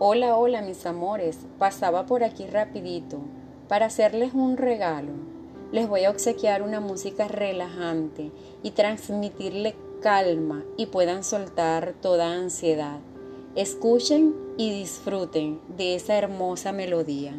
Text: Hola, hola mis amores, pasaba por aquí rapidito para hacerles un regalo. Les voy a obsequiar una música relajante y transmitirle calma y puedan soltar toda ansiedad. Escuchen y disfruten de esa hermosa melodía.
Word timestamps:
Hola, 0.00 0.36
hola 0.36 0.62
mis 0.62 0.86
amores, 0.86 1.40
pasaba 1.58 2.06
por 2.06 2.22
aquí 2.22 2.46
rapidito 2.46 3.18
para 3.66 3.86
hacerles 3.86 4.32
un 4.32 4.56
regalo. 4.56 5.10
Les 5.72 5.88
voy 5.88 6.04
a 6.04 6.10
obsequiar 6.10 6.62
una 6.62 6.78
música 6.78 7.26
relajante 7.26 8.30
y 8.62 8.70
transmitirle 8.70 9.74
calma 10.00 10.62
y 10.76 10.86
puedan 10.86 11.24
soltar 11.24 11.94
toda 12.00 12.32
ansiedad. 12.32 13.00
Escuchen 13.56 14.36
y 14.56 14.70
disfruten 14.70 15.58
de 15.76 15.96
esa 15.96 16.16
hermosa 16.16 16.70
melodía. 16.70 17.34